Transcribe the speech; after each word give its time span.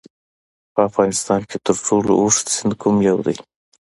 په 0.73 0.79
افغانستان 0.89 1.41
کې 1.49 1.57
تر 1.65 1.75
ټولو 1.85 2.11
اوږد 2.21 2.45
سیند 2.55 2.73
کوم 2.81 2.95
یو 3.09 3.17
دی؟ 3.25 3.35